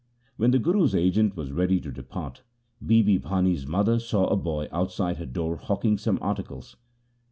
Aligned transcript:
When 0.35 0.49
the 0.49 0.57
Guru's 0.57 0.95
agent 0.95 1.37
was 1.37 1.51
ready 1.51 1.79
to 1.79 1.91
depart, 1.91 2.41
Bibi 2.83 3.19
Bhani' 3.19 3.55
s 3.55 3.67
mother 3.67 3.99
saw 3.99 4.25
a 4.29 4.35
boy 4.35 4.67
outside 4.71 5.17
her 5.17 5.27
door 5.27 5.57
hawking 5.57 5.99
some 5.99 6.17
articles. 6.23 6.75